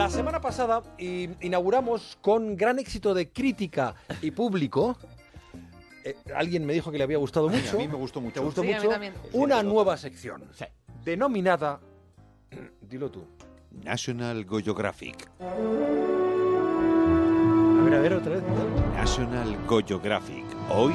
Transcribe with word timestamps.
La 0.00 0.08
semana 0.08 0.40
pasada 0.40 0.82
inauguramos 0.98 2.16
con 2.22 2.56
gran 2.56 2.78
éxito 2.78 3.12
de 3.12 3.28
crítica 3.30 3.94
y 4.22 4.30
público. 4.30 4.96
eh, 6.04 6.16
alguien 6.34 6.64
me 6.64 6.72
dijo 6.72 6.90
que 6.90 6.96
le 6.96 7.04
había 7.04 7.18
gustado 7.18 7.50
Ay, 7.50 7.58
mucho. 7.60 7.76
a 7.76 7.80
mí 7.80 7.86
me 7.86 7.96
gustó 7.96 8.18
mucho. 8.22 8.32
¿Te 8.32 8.40
gustó 8.40 8.62
Sí, 8.62 8.68
a 8.68 8.70
mí 8.70 8.76
mucho? 8.78 8.88
también. 8.92 9.12
Una 9.34 9.62
nueva 9.62 9.98
sección. 9.98 10.42
Sí. 10.54 10.64
Denominada. 11.04 11.80
Dilo 12.80 13.10
tú. 13.10 13.26
National 13.84 14.46
Geographic. 14.48 15.28
A 15.38 15.54
ver, 17.84 17.94
a 17.94 17.98
ver, 18.00 18.14
otra 18.14 18.32
vez. 18.36 18.42
National 18.94 19.58
Geographic. 19.86 20.46
Hoy, 20.70 20.94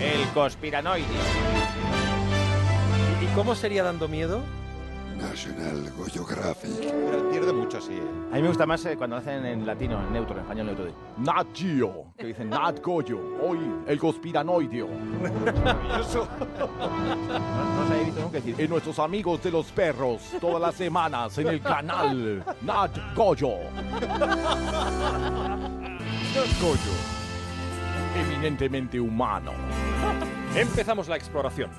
El 0.00 0.26
conspiranoide. 0.34 1.06
¿Y 3.22 3.26
cómo 3.36 3.54
sería 3.54 3.84
dando 3.84 4.08
miedo? 4.08 4.40
National 5.20 5.92
Geographic. 6.12 6.70
pero 6.80 7.30
pierde 7.30 7.52
mucho 7.52 7.78
así, 7.78 7.92
¿eh? 7.94 8.02
A 8.32 8.36
mí 8.36 8.42
me 8.42 8.48
gusta 8.48 8.66
más 8.66 8.84
eh, 8.86 8.96
cuando 8.96 9.16
lo 9.16 9.20
hacen 9.22 9.44
en 9.44 9.66
latino, 9.66 10.00
en 10.00 10.12
neutro, 10.12 10.36
en 10.36 10.42
español 10.42 10.66
neutro. 10.66 10.84
de 10.86 10.92
Nat 11.18 11.46
Geo, 11.54 12.12
que 12.16 12.26
dicen 12.26 12.48
Nat 12.50 12.80
Goyo, 12.80 13.18
hoy 13.42 13.58
el 13.86 13.98
conspiranoideo. 13.98 14.88
Maravilloso. 15.62 16.28
No, 16.58 16.66
no 17.82 17.86
se 17.86 17.92
había 17.92 18.04
visto 18.04 18.20
nunca 18.20 18.38
decir, 18.38 18.54
en 18.58 18.70
nuestros 18.70 18.98
amigos 18.98 19.42
de 19.42 19.50
los 19.50 19.66
perros, 19.66 20.22
todas 20.40 20.60
las 20.60 20.74
semanas 20.74 21.36
en 21.38 21.48
el 21.48 21.60
canal 21.60 22.44
Nat 22.62 22.96
Goyo. 23.14 23.56
Nat 26.34 26.60
Goyo, 26.60 26.94
eminentemente 28.16 28.98
humano. 29.00 29.52
Empezamos 30.54 31.08
la 31.08 31.16
exploración. 31.16 31.70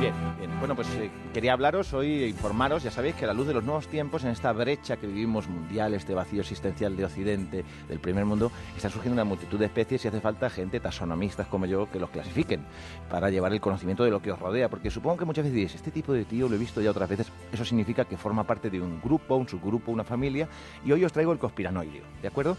Bien, 0.00 0.12
bien. 0.38 0.50
Bueno, 0.58 0.74
pues 0.74 0.88
eh, 0.96 1.10
quería 1.32 1.54
hablaros 1.54 1.94
hoy 1.94 2.24
e 2.24 2.28
informaros, 2.28 2.82
ya 2.82 2.90
sabéis 2.90 3.14
que 3.14 3.24
a 3.24 3.28
la 3.28 3.34
luz 3.34 3.46
de 3.46 3.54
los 3.54 3.64
nuevos 3.64 3.88
tiempos, 3.88 4.24
en 4.24 4.30
esta 4.30 4.52
brecha 4.52 4.98
que 4.98 5.06
vivimos 5.06 5.48
mundial, 5.48 5.94
este 5.94 6.12
vacío 6.12 6.42
existencial 6.42 6.96
de 6.96 7.04
Occidente, 7.06 7.64
del 7.88 7.98
primer 7.98 8.26
mundo, 8.26 8.52
está 8.76 8.90
surgiendo 8.90 9.14
una 9.14 9.24
multitud 9.24 9.58
de 9.58 9.66
especies 9.66 10.04
y 10.04 10.08
hace 10.08 10.20
falta 10.20 10.50
gente, 10.50 10.80
taxonomistas 10.80 11.46
como 11.46 11.64
yo, 11.64 11.90
que 11.90 11.98
los 11.98 12.10
clasifiquen 12.10 12.60
para 13.08 13.30
llevar 13.30 13.52
el 13.52 13.60
conocimiento 13.60 14.04
de 14.04 14.10
lo 14.10 14.20
que 14.20 14.32
os 14.32 14.38
rodea. 14.38 14.68
Porque 14.68 14.90
supongo 14.90 15.16
que 15.16 15.24
muchas 15.24 15.44
veces 15.44 15.54
diréis, 15.54 15.74
este 15.74 15.90
tipo 15.90 16.12
de 16.12 16.24
tío 16.24 16.48
lo 16.48 16.56
he 16.56 16.58
visto 16.58 16.82
ya 16.82 16.90
otras 16.90 17.08
veces, 17.08 17.32
eso 17.50 17.64
significa 17.64 18.04
que 18.04 18.18
forma 18.18 18.44
parte 18.44 18.68
de 18.68 18.80
un 18.80 19.00
grupo, 19.00 19.36
un 19.36 19.48
subgrupo, 19.48 19.92
una 19.92 20.04
familia, 20.04 20.46
y 20.84 20.92
hoy 20.92 21.04
os 21.04 21.12
traigo 21.12 21.32
el 21.32 21.38
conspiranoideo, 21.38 22.04
¿de 22.20 22.28
acuerdo? 22.28 22.56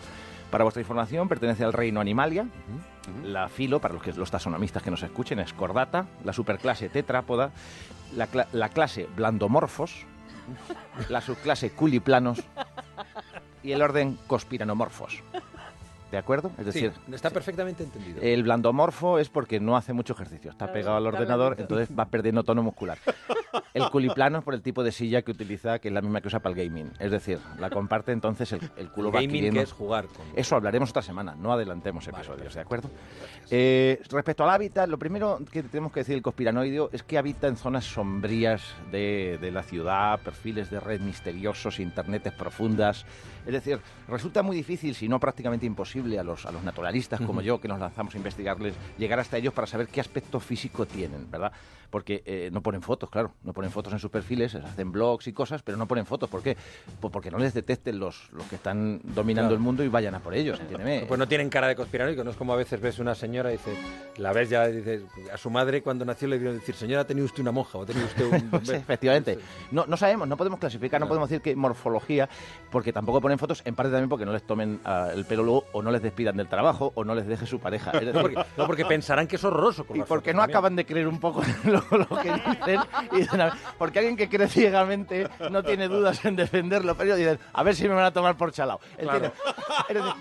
Para 0.51 0.63
vuestra 0.63 0.81
información, 0.81 1.27
pertenece 1.27 1.63
al 1.65 1.73
reino 1.73 1.99
Animalia, 1.99 2.47
la 3.23 3.49
filo, 3.49 3.79
para 3.79 3.93
los, 3.93 4.03
que, 4.03 4.13
los 4.13 4.31
taxonomistas 4.31 4.81
que 4.81 4.91
nos 4.91 5.03
escuchen, 5.03 5.39
es 5.39 5.53
cordata, 5.53 6.07
la 6.23 6.31
superclase 6.33 6.87
tetrápoda, 6.89 7.51
la, 8.15 8.29
cla- 8.29 8.47
la 8.53 8.69
clase 8.69 9.07
blandomorfos, 9.15 10.05
la 11.09 11.19
subclase 11.21 11.71
culiplanos 11.71 12.41
y 13.61 13.73
el 13.73 13.81
orden 13.81 14.17
conspiranomorfos. 14.27 15.21
¿De 16.11 16.17
acuerdo? 16.17 16.51
Es 16.57 16.73
Sí, 16.73 16.81
decir, 16.83 16.93
está 17.11 17.29
perfectamente 17.31 17.83
entendido. 17.83 18.21
el 18.21 18.43
blandomorfo 18.43 19.19
es 19.19 19.27
porque 19.27 19.59
no 19.59 19.75
hace 19.75 19.91
mucho 19.91 20.13
ejercicio, 20.13 20.51
está 20.51 20.71
pegado 20.71 20.95
al 20.95 21.05
ordenador, 21.05 21.57
entonces 21.59 21.89
va 21.97 22.05
perdiendo 22.05 22.43
tono 22.43 22.63
muscular. 22.63 22.97
El 23.73 23.89
culiplano 23.89 24.37
es 24.39 24.43
por 24.45 24.53
el 24.53 24.61
tipo 24.61 24.83
de 24.83 24.91
silla 24.93 25.21
que 25.21 25.31
utiliza, 25.31 25.79
que 25.79 25.89
es 25.89 25.93
la 25.93 26.01
misma 26.01 26.21
que 26.21 26.27
usa 26.29 26.39
para 26.39 26.55
el 26.59 26.65
gaming. 26.67 26.91
Es 26.99 27.11
decir, 27.11 27.39
la 27.59 27.69
comparte 27.69 28.13
entonces 28.13 28.51
el, 28.53 28.61
el 28.77 28.89
culo 28.89 29.11
va 29.11 29.19
Gaming 29.21 29.29
adquiriendo- 29.31 29.59
que 29.59 29.63
es 29.63 29.71
jugar 29.73 30.05
con. 30.07 30.25
eso 30.35 30.55
hablaremos 30.55 30.91
otra 30.91 31.01
semana, 31.01 31.35
no 31.35 31.51
adelantemos 31.51 32.05
Vale, 32.05 32.17
episodios, 32.19 32.53
¿de 32.55 32.61
acuerdo? 32.61 32.89
Eh, 33.51 34.01
respecto 34.09 34.43
al 34.45 34.49
hábitat, 34.51 34.87
lo 34.87 34.97
primero 34.97 35.39
que 35.51 35.61
tenemos 35.63 35.91
que 35.91 35.99
decir 36.01 36.15
del 36.15 36.21
conspiranoideo 36.23 36.89
es 36.93 37.03
que 37.03 37.17
habita 37.17 37.47
en 37.47 37.57
zonas 37.57 37.83
sombrías 37.85 38.63
de, 38.91 39.37
de 39.41 39.51
la 39.51 39.63
ciudad, 39.63 40.19
perfiles 40.21 40.69
de 40.69 40.79
red 40.79 41.01
misteriosos, 41.01 41.79
internetes 41.81 42.31
profundas. 42.33 43.05
Es 43.47 43.53
decir, 43.53 43.79
resulta 44.07 44.43
muy 44.43 44.55
difícil, 44.55 44.93
si 44.93 45.07
no 45.07 45.19
prácticamente 45.19 45.65
imposible, 45.65 46.19
a 46.19 46.23
los, 46.23 46.45
a 46.45 46.51
los 46.51 46.61
naturalistas 46.63 47.21
como 47.21 47.41
yo, 47.41 47.59
que 47.59 47.67
nos 47.67 47.79
lanzamos 47.79 48.13
a 48.13 48.17
investigarles, 48.17 48.75
llegar 48.97 49.19
hasta 49.19 49.37
ellos 49.37 49.53
para 49.53 49.65
saber 49.65 49.87
qué 49.87 50.01
aspecto 50.01 50.39
físico 50.39 50.85
tienen, 50.85 51.31
¿verdad? 51.31 51.51
Porque 51.89 52.21
eh, 52.25 52.49
no 52.51 52.61
ponen 52.61 52.81
fotos, 52.81 53.09
claro, 53.09 53.31
no 53.43 53.53
ponen 53.53 53.71
fotos 53.71 53.93
en 53.93 53.99
sus 53.99 54.11
perfiles, 54.11 54.53
hacen 54.55 54.91
blogs 54.91 55.27
y 55.27 55.33
cosas, 55.33 55.61
pero 55.63 55.77
no 55.77 55.87
ponen 55.87 56.05
fotos. 56.05 56.29
¿Por 56.29 56.43
qué? 56.43 56.57
Pues 56.99 57.13
porque 57.13 57.31
no 57.31 57.37
les 57.37 57.53
detecten 57.53 57.97
los, 57.97 58.29
los 58.33 58.45
que 58.47 58.55
están 58.55 58.99
dominando 59.03 59.47
Claro. 59.47 59.55
el 59.55 59.61
mundo 59.61 59.83
y 59.85 59.87
vayan 59.87 60.13
a 60.15 60.19
por 60.19 60.33
ellos, 60.35 60.59
entiéndeme. 60.59 61.05
Pues 61.07 61.17
no 61.17 61.27
tienen 61.29 61.49
cara 61.49 61.67
de 61.67 61.75
conspiranoico, 61.77 62.25
no 62.25 62.31
es 62.31 62.35
como 62.35 62.51
a 62.51 62.57
veces 62.57 62.81
ves 62.81 62.99
una 62.99 63.15
señora 63.15 63.49
y 63.53 63.53
dice, 63.53 63.73
la 64.17 64.33
ves 64.33 64.49
ya, 64.49 64.67
dices, 64.67 65.03
a 65.33 65.37
su 65.37 65.49
madre 65.49 65.81
cuando 65.81 66.03
nació 66.03 66.27
le 66.27 66.37
dieron 66.37 66.57
decir, 66.57 66.75
señora, 66.75 67.03
ha 67.03 67.07
tenido 67.07 67.25
usted 67.25 67.39
una 67.41 67.53
monja 67.53 67.77
o 67.77 67.83
ha 67.83 67.85
tenido 67.85 68.05
usted 68.05 68.25
un... 68.25 68.49
Pues, 68.49 68.67
efectivamente. 68.69 69.39
No, 69.71 69.85
no 69.85 69.95
sabemos, 69.95 70.27
no 70.27 70.35
podemos 70.35 70.59
clasificar, 70.59 70.99
no 70.99 71.07
podemos 71.07 71.29
decir 71.29 71.41
que 71.41 71.55
morfología, 71.55 72.27
porque 72.69 72.91
tampoco 72.91 73.21
ponen 73.21 73.36
fotos, 73.39 73.61
en 73.65 73.75
parte 73.75 73.91
también 73.91 74.09
porque 74.09 74.25
no 74.25 74.33
les 74.33 74.43
tomen 74.43 74.79
ah, 74.85 75.09
el 75.13 75.25
pelo 75.25 75.43
luego, 75.43 75.65
o 75.71 75.81
no 75.81 75.91
les 75.91 76.01
despidan 76.01 76.37
del 76.37 76.47
trabajo, 76.47 76.91
o 76.95 77.03
no 77.03 77.15
les 77.15 77.27
deje 77.27 77.45
su 77.45 77.59
pareja. 77.59 77.91
No 77.93 78.21
porque, 78.21 78.35
no, 78.57 78.67
porque 78.67 78.85
pensarán 78.85 79.27
que 79.27 79.37
es 79.37 79.43
horroroso. 79.43 79.85
Con 79.85 79.97
y 79.97 80.03
porque 80.03 80.33
no 80.33 80.41
también. 80.41 80.55
acaban 80.55 80.75
de 80.75 80.85
creer 80.85 81.07
un 81.07 81.19
poco 81.19 81.41
lo, 81.63 81.83
lo 81.91 82.07
que 82.21 82.33
dicen. 82.33 82.81
y 83.11 83.17
dicen, 83.17 83.41
a 83.41 83.45
ver, 83.45 83.53
porque 83.77 83.99
alguien 83.99 84.17
que 84.17 84.29
cree 84.29 84.47
ciegamente 84.47 85.27
no 85.49 85.63
tiene 85.63 85.87
dudas 85.87 86.23
en 86.25 86.35
defenderlo, 86.35 86.95
pero 86.95 87.13
ellos 87.13 87.17
dicen, 87.17 87.39
a 87.53 87.63
ver 87.63 87.75
si 87.75 87.87
me 87.87 87.95
van 87.95 88.05
a 88.05 88.11
tomar 88.11 88.37
por 88.37 88.51
chalao. 88.51 88.79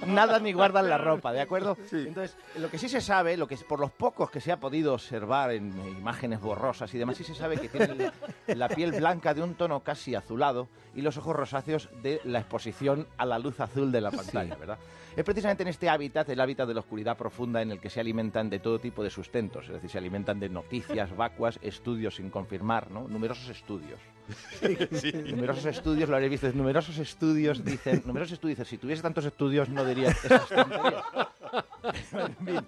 Nada 0.06 0.38
ni 0.38 0.53
guardan 0.53 0.88
la 0.88 0.98
ropa, 0.98 1.33
¿de 1.33 1.41
acuerdo? 1.41 1.77
Entonces, 1.93 2.37
lo 2.56 2.71
que 2.71 2.78
sí 2.78 2.88
se 2.88 3.00
sabe, 3.00 3.37
lo 3.37 3.47
que 3.47 3.56
por 3.65 3.81
los 3.81 3.91
pocos 3.91 4.31
que 4.31 4.41
se 4.41 4.53
ha 4.53 4.60
podido 4.60 4.94
observar 4.94 5.53
en 5.53 5.72
imágenes 5.97 6.41
borrosas 6.41 6.93
y 6.94 6.98
demás, 6.98 7.16
sí 7.16 7.25
se 7.25 7.34
sabe 7.34 7.59
que 7.59 7.69
tienen 7.69 8.12
la 8.47 8.69
piel 8.69 8.93
blanca 8.93 9.34
de 9.34 9.43
un 9.43 9.54
tono 9.54 9.81
casi 9.81 10.15
azulado 10.15 10.69
y 10.94 11.03
los 11.03 11.16
ojos 11.16 11.37
rosáceos 11.37 11.88
de 12.03 12.21
la 12.25 12.41
exposición 12.41 13.05
a 13.16 13.26
la 13.26 13.38
luz 13.38 13.60
azul 13.60 13.90
de 13.90 14.00
la 14.00 14.10
pantalla, 14.10 14.54
¿verdad? 14.56 14.78
Es 15.16 15.24
precisamente 15.24 15.62
en 15.62 15.70
este 15.70 15.88
hábitat, 15.88 16.28
el 16.28 16.40
hábitat 16.40 16.68
de 16.68 16.74
la 16.74 16.80
oscuridad 16.80 17.16
profunda, 17.16 17.62
en 17.62 17.70
el 17.70 17.80
que 17.80 17.88
se 17.88 18.00
alimentan 18.00 18.50
de 18.50 18.58
todo 18.58 18.78
tipo 18.78 19.02
de 19.02 19.08
sustentos, 19.08 19.66
es 19.66 19.72
decir, 19.72 19.90
se 19.90 19.98
alimentan 19.98 20.38
de 20.38 20.50
noticias 20.50 21.16
vacuas, 21.16 21.58
estudios 21.62 22.16
sin 22.16 22.30
confirmar, 22.30 22.90
¿no? 22.90 23.08
Numerosos 23.08 23.48
estudios. 23.48 23.98
Numerosos 25.30 25.66
estudios, 25.66 26.08
lo 26.08 26.16
habréis 26.16 26.32
visto, 26.32 26.52
numerosos 26.52 26.98
estudios 26.98 27.64
dicen, 27.64 28.02
numerosos 28.04 28.34
estudios 28.34 28.58
dicen, 28.58 28.70
si 28.70 28.78
tuviese 28.78 29.02
tantos 29.02 29.24
estudios 29.24 29.68
no 29.68 29.84
dirías 29.84 30.16
esas 30.24 30.48
tonterías. 30.48 31.04
en 32.12 32.46
fin, 32.46 32.66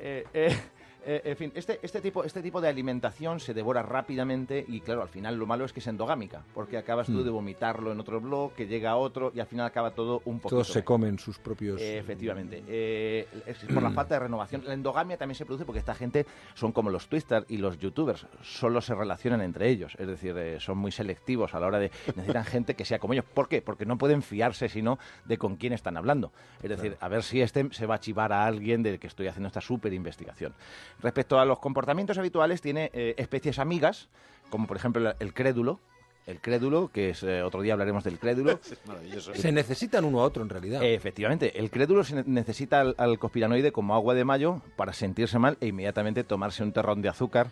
eh, 0.00 0.24
eh, 0.32 0.56
eh, 1.04 1.22
en 1.24 1.36
fin, 1.36 1.52
este, 1.54 1.78
este, 1.82 2.00
tipo, 2.00 2.24
este 2.24 2.42
tipo 2.42 2.60
de 2.60 2.68
alimentación 2.68 3.40
se 3.40 3.54
devora 3.54 3.82
rápidamente 3.82 4.64
y 4.66 4.80
claro, 4.80 5.02
al 5.02 5.08
final 5.08 5.36
lo 5.36 5.46
malo 5.46 5.64
es 5.64 5.72
que 5.72 5.80
es 5.80 5.86
endogámica, 5.86 6.42
porque 6.54 6.76
acabas 6.76 7.06
tú 7.06 7.20
Hmm. 7.20 7.24
de 7.24 7.30
vomitarlo 7.30 7.92
en 7.92 8.00
otro 8.00 8.20
blog, 8.20 8.52
que 8.54 8.66
llega 8.66 8.90
a 8.90 8.96
otro 8.96 9.32
y 9.34 9.40
al 9.40 9.46
final 9.46 9.66
acaba 9.66 9.92
todo 9.92 10.22
un 10.24 10.38
poquito... 10.38 10.56
Todos 10.56 10.68
se 10.68 10.84
comen 10.84 11.18
sus 11.18 11.38
propios... 11.38 11.80
Eh, 11.80 11.98
efectivamente. 11.98 12.62
Eh, 12.66 13.26
es 13.46 13.58
por 13.72 13.82
la 13.82 13.90
falta 14.00 14.14
de 14.14 14.20
renovación. 14.20 14.62
La 14.66 14.74
endogamia 14.74 15.16
también 15.16 15.36
se 15.36 15.44
produce 15.44 15.64
porque 15.64 15.78
esta 15.78 15.94
gente 15.94 16.26
son 16.54 16.72
como 16.72 16.90
los 16.90 17.08
twister 17.08 17.44
y 17.48 17.58
los 17.58 17.78
youtubers. 17.78 18.26
Solo 18.42 18.80
se 18.80 18.94
relacionan 18.94 19.40
entre 19.40 19.68
ellos. 19.68 19.94
Es 19.98 20.06
decir, 20.06 20.36
eh, 20.36 20.60
son 20.60 20.78
muy 20.78 20.92
selectivos 20.92 21.54
a 21.54 21.60
la 21.60 21.66
hora 21.66 21.78
de... 21.78 21.90
Necesitan 22.06 22.44
gente 22.44 22.74
que 22.74 22.84
sea 22.84 22.98
como 22.98 23.12
ellos. 23.12 23.24
¿Por 23.24 23.48
qué? 23.48 23.62
Porque 23.62 23.86
no 23.86 23.98
pueden 23.98 24.22
fiarse 24.22 24.68
sino 24.68 24.98
de 25.24 25.38
con 25.38 25.56
quién 25.56 25.72
están 25.72 25.96
hablando. 25.96 26.32
Es 26.62 26.70
decir, 26.70 26.96
a 27.00 27.08
ver 27.08 27.22
si 27.22 27.40
este 27.40 27.68
se 27.72 27.86
va 27.86 27.96
a 27.96 28.00
chivar 28.00 28.32
a 28.32 28.46
alguien 28.46 28.82
de 28.82 28.98
que 28.98 29.06
estoy 29.06 29.26
haciendo 29.26 29.48
esta 29.48 29.60
súper 29.60 29.92
investigación. 29.92 30.54
Respecto 31.00 31.38
a 31.38 31.44
los 31.44 31.58
comportamientos 31.58 32.18
habituales, 32.18 32.60
tiene 32.60 32.90
eh, 32.92 33.14
especies 33.18 33.58
amigas, 33.58 34.08
como 34.50 34.66
por 34.66 34.76
ejemplo 34.76 35.14
el 35.18 35.34
crédulo. 35.34 35.80
El 36.26 36.38
crédulo, 36.40 36.90
que 36.92 37.10
es 37.10 37.22
eh, 37.22 37.42
otro 37.42 37.62
día 37.62 37.72
hablaremos 37.72 38.04
del 38.04 38.18
crédulo. 38.18 38.60
Maravilloso. 38.86 39.34
Se 39.34 39.50
necesitan 39.50 40.04
uno 40.04 40.20
a 40.20 40.24
otro, 40.24 40.42
en 40.42 40.48
realidad. 40.50 40.82
Eh, 40.82 40.94
Efectivamente, 40.94 41.58
el 41.58 41.70
crédulo 41.70 42.04
se 42.04 42.16
ne- 42.16 42.24
necesita 42.26 42.80
al, 42.82 42.94
al 42.98 43.18
conspiranoide 43.18 43.72
como 43.72 43.94
agua 43.94 44.14
de 44.14 44.24
mayo 44.24 44.60
para 44.76 44.92
sentirse 44.92 45.38
mal 45.38 45.56
e 45.60 45.68
inmediatamente 45.68 46.22
tomarse 46.22 46.62
un 46.62 46.72
terrón 46.72 47.00
de 47.02 47.08
azúcar 47.08 47.48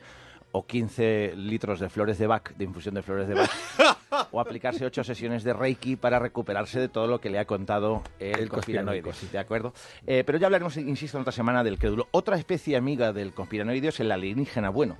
o 0.52 0.64
15 0.66 1.32
litros 1.36 1.80
de 1.80 1.88
flores 1.88 2.18
de 2.18 2.26
Bach, 2.26 2.52
de 2.56 2.64
infusión 2.64 2.94
de 2.94 3.02
flores 3.02 3.26
de 3.28 3.34
Bach, 3.34 3.50
o 4.32 4.40
aplicarse 4.40 4.84
8 4.84 5.04
sesiones 5.04 5.44
de 5.44 5.52
Reiki 5.52 5.96
para 5.96 6.18
recuperarse 6.18 6.80
de 6.80 6.88
todo 6.88 7.06
lo 7.06 7.20
que 7.20 7.30
le 7.30 7.38
ha 7.38 7.44
contado 7.44 8.02
el, 8.18 8.38
El 8.40 8.48
conspiranoide. 8.48 9.12
sí. 9.12 9.28
¿De 9.30 9.38
acuerdo? 9.38 9.72
Eh, 10.06 10.24
pero 10.24 10.38
ya 10.38 10.46
hablaremos, 10.46 10.76
insisto, 10.76 11.18
en 11.18 11.22
otra 11.22 11.32
semana 11.32 11.64
del 11.64 11.78
crédulo. 11.78 12.08
Otra 12.10 12.36
especie 12.36 12.76
amiga 12.76 13.12
del 13.12 13.32
conspiranoide 13.32 13.88
es 13.88 14.00
el 14.00 14.10
alienígena 14.10 14.70
bueno. 14.70 14.96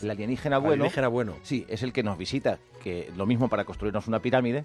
El 0.00 0.10
alienígena 0.10 0.58
bueno... 0.58 0.84
Alienígena 0.84 1.08
bueno. 1.08 1.36
Sí, 1.42 1.66
es 1.68 1.82
el 1.82 1.92
que 1.92 2.02
nos 2.02 2.16
visita, 2.16 2.58
que 2.82 3.10
lo 3.16 3.26
mismo 3.26 3.48
para 3.48 3.64
construirnos 3.64 4.06
una 4.06 4.20
pirámide, 4.20 4.64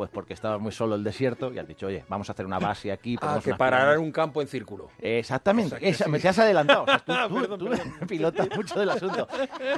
pues 0.00 0.08
porque 0.08 0.32
estaba 0.32 0.56
muy 0.56 0.72
solo 0.72 0.94
el 0.94 1.04
desierto 1.04 1.52
y 1.52 1.58
han 1.58 1.66
dicho, 1.66 1.86
oye, 1.86 2.06
vamos 2.08 2.26
a 2.30 2.32
hacer 2.32 2.46
una 2.46 2.58
base 2.58 2.90
aquí. 2.90 3.18
Ah, 3.20 3.38
que 3.44 3.52
pirámides". 3.52 3.98
un 3.98 4.10
campo 4.12 4.40
en 4.40 4.48
círculo. 4.48 4.88
Exactamente, 4.98 5.74
Exacto, 5.74 5.86
esa- 5.88 6.04
sí. 6.06 6.10
me 6.10 6.18
te 6.20 6.28
has 6.28 6.38
adelantado. 6.38 6.84
O 6.84 6.86
sea, 6.86 6.98
tú, 7.04 7.12
tú- 7.28 7.34
Perdón, 7.42 7.58
tú 7.58 7.68
perdón. 7.68 7.92
pilotas 8.08 8.48
mucho 8.56 8.80
del 8.80 8.88
asunto. 8.88 9.28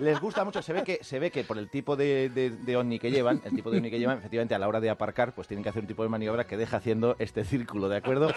Les 0.00 0.20
gusta 0.20 0.44
mucho, 0.44 0.62
se 0.62 0.72
ve 0.72 0.84
que, 0.84 1.00
se 1.02 1.18
ve 1.18 1.32
que 1.32 1.42
por 1.42 1.58
el 1.58 1.68
tipo 1.70 1.96
de, 1.96 2.28
de, 2.28 2.50
de 2.50 2.76
ovni 2.76 3.00
que 3.00 3.10
llevan, 3.10 3.40
el 3.44 3.52
tipo 3.52 3.72
de 3.72 3.78
ovni 3.78 3.90
que 3.90 3.98
llevan, 3.98 4.18
efectivamente 4.18 4.54
a 4.54 4.60
la 4.60 4.68
hora 4.68 4.78
de 4.78 4.90
aparcar, 4.90 5.34
pues 5.34 5.48
tienen 5.48 5.64
que 5.64 5.70
hacer 5.70 5.82
un 5.82 5.88
tipo 5.88 6.04
de 6.04 6.08
maniobra 6.08 6.46
que 6.46 6.56
deja 6.56 6.76
haciendo 6.76 7.16
este 7.18 7.42
círculo, 7.44 7.88
¿de 7.88 7.96
acuerdo? 7.96 8.28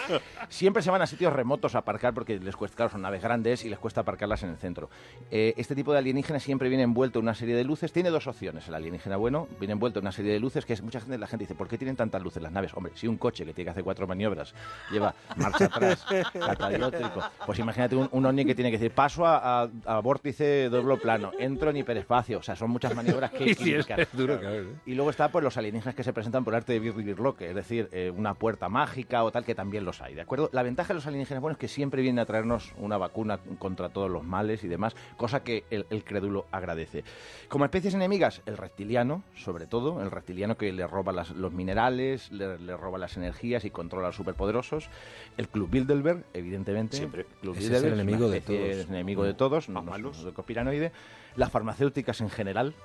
Siempre 0.50 0.82
se 0.82 0.90
van 0.90 1.04
a 1.04 1.06
sitios 1.06 1.32
remotos 1.34 1.76
a 1.76 1.80
aparcar 1.80 2.16
porque 2.16 2.40
les 2.40 2.56
cuesta, 2.56 2.76
claro, 2.78 2.92
son 2.92 3.04
naves 3.04 3.22
grandes 3.22 3.64
y 3.64 3.70
les 3.70 3.78
cuesta 3.78 4.02
aparcarlas 4.02 4.42
en 4.42 4.50
el 4.50 4.58
centro. 4.58 4.90
Eh, 5.30 5.54
este 5.58 5.76
tipo 5.76 5.92
de 5.94 6.00
alienígena 6.00 6.40
siempre 6.40 6.68
viene 6.68 6.84
envuelto 6.84 7.20
en 7.20 7.26
una 7.26 7.36
serie 7.36 7.56
de 7.56 7.64
luces. 7.64 7.92
Tiene 7.92 8.10
dos 8.10 8.26
opciones. 8.26 8.68
El 8.68 8.74
alienígena 8.74 9.18
bueno 9.18 9.48
viene 9.60 9.74
envuelto 9.74 10.00
en 10.00 10.06
una 10.06 10.12
serie 10.12 10.34
de 10.34 10.40
luces 10.40 10.66
que 10.66 10.74
es 10.74 10.82
mucha 10.82 11.00
gente, 11.02 11.18
la 11.20 11.28
gente 11.28 11.44
dice, 11.44 11.54
¿por 11.56 11.68
qué 11.68 11.75
qué 11.76 11.80
tienen 11.80 11.96
tantas 11.96 12.22
luces 12.22 12.42
las 12.42 12.52
naves? 12.52 12.72
Hombre, 12.74 12.94
si 12.96 13.08
un 13.08 13.18
coche 13.18 13.46
que 13.46 13.54
tiene 13.54 13.66
que 13.66 13.72
hacer 13.72 13.84
cuatro 13.84 14.08
maniobras 14.08 14.54
lleva 14.92 15.14
marcha 15.36 15.66
atrás, 15.74 16.06
catadiótrico, 16.34 17.22
pues 17.46 17.60
imagínate 17.60 17.96
un, 17.96 18.08
un 18.12 18.26
ovni 18.26 18.46
que 18.46 18.56
tiene 18.56 18.72
que 18.72 18.78
decir 18.78 18.92
paso 18.92 19.26
a, 19.26 19.64
a- 19.64 19.70
a 19.86 20.00
vórtice 20.00 20.70
doble 20.70 20.98
plano, 20.98 21.32
entro 21.40 21.70
en 21.70 21.78
hiperespacio, 21.78 22.40
o 22.40 22.44
sea, 22.44 22.56
son 22.56 22.70
muchas 22.70 22.96
maniobras 22.96 23.32
que 23.32 23.44
hay 23.44 23.56
que 23.56 23.64
Sí, 23.64 23.74
es, 23.74 23.88
duro, 24.14 24.40
claro. 24.40 24.64
Y 24.86 24.94
luego 24.94 25.10
está 25.10 25.30
pues 25.30 25.44
los 25.44 25.58
alienígenas 25.58 25.96
que 25.96 26.04
se 26.04 26.14
presentan 26.14 26.44
por 26.44 26.56
arte 26.56 26.74
de 26.74 26.80
Birloque, 26.80 27.50
es 27.50 27.56
decir, 27.56 27.90
eh, 27.92 28.12
una 28.16 28.34
puerta 28.36 28.70
mágica 28.70 29.24
o 29.24 29.32
tal, 29.32 29.44
que 29.44 29.56
también 29.56 29.84
los 29.86 30.02
hay, 30.02 30.16
¿de 30.16 30.22
acuerdo? 30.22 30.50
La 30.54 30.64
ventaja 30.64 30.90
de 30.90 30.94
los 30.96 31.08
alienígenas 31.08 31.42
buenos 31.42 31.56
es 31.58 31.60
que 31.60 31.68
siempre 31.68 32.02
vienen 32.02 32.20
a 32.20 32.26
traernos 32.26 32.74
una 32.78 32.98
vacuna 32.98 33.40
contra 33.60 33.90
todos 33.90 34.10
los 34.10 34.24
males 34.24 34.64
y 34.64 34.68
demás, 34.68 34.96
cosa 35.18 35.44
que 35.44 35.64
el, 35.70 35.86
el 35.90 36.04
crédulo 36.04 36.46
agradece. 36.52 37.04
Como 37.50 37.66
especies 37.66 37.94
enemigas, 37.94 38.42
el 38.46 38.58
reptiliano, 38.58 39.24
sobre 39.36 39.66
todo, 39.68 40.02
el 40.02 40.12
reptiliano 40.12 40.56
que 40.58 40.72
le 40.72 40.86
roba 40.88 41.12
las- 41.12 41.32
los 41.32 41.52
minerales, 41.56 42.32
le, 42.32 42.60
le 42.60 42.78
roba 42.78 42.98
las 42.98 43.18
energías 43.18 43.66
y 43.66 43.72
controla 43.72 44.08
a 44.08 44.10
los 44.10 44.16
superpoderosos. 44.16 44.90
El 45.38 45.48
Club 45.48 45.70
Bilderberg, 45.70 46.24
evidentemente. 46.34 46.98
Siempre. 46.98 47.26
Club 47.42 47.56
Ese 47.58 47.76
es 47.76 47.84
el 47.84 47.94
enemigo 47.94 48.30
de 48.30 48.42
todos. 48.42 48.60
es 48.60 48.88
enemigo 48.90 49.24
de 49.24 49.34
todos, 49.34 49.70
no, 49.70 49.82
malos. 49.82 50.22
no 50.22 50.30
es 50.30 50.36
copiranoide. 50.36 50.92
Las 51.36 51.52
farmacéuticas 51.52 52.22
en 52.22 52.30
general, 52.30 52.76